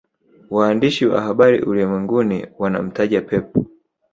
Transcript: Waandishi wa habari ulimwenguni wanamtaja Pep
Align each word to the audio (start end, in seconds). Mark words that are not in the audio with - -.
Waandishi 0.49 1.05
wa 1.05 1.21
habari 1.21 1.61
ulimwenguni 1.61 2.47
wanamtaja 2.59 3.21
Pep 3.21 3.57